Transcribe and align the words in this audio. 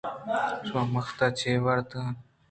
شاہ 0.67 0.85
مختا 0.93 1.27
چے 1.39 1.51
واڑت 1.63 1.91
انت؟ 1.99 2.17